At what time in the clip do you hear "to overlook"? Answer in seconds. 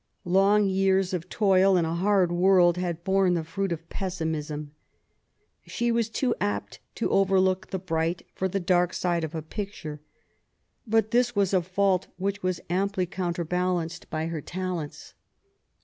6.95-7.67